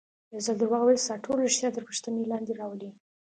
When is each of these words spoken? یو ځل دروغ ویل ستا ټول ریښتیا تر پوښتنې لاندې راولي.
یو 0.31 0.39
ځل 0.45 0.55
دروغ 0.59 0.81
ویل 0.83 0.99
ستا 1.05 1.15
ټول 1.25 1.37
ریښتیا 1.47 1.69
تر 1.75 1.83
پوښتنې 1.87 2.29
لاندې 2.31 2.51
راولي. 2.59 2.89